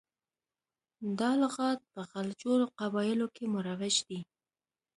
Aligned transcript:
دا 1.19 1.31
لغات 1.43 1.79
په 1.93 2.01
غلجو 2.11 2.55
قبایلو 2.79 3.27
کې 3.35 3.43
مروج 3.53 3.95
دی. 4.07 4.19